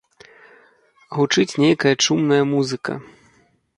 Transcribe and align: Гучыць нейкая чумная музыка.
Гучыць 1.17 1.55
нейкая 1.65 1.93
чумная 2.07 2.43
музыка. 2.55 2.93